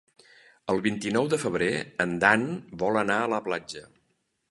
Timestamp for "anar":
3.07-3.23